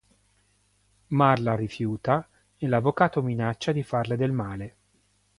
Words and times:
Marla 1.09 1.53
rifiuta 1.55 2.27
e 2.57 2.67
l'avvocato 2.67 3.21
minaccia 3.21 3.71
di 3.71 3.83
farle 3.83 4.15
del 4.17 4.31
male. 4.31 4.75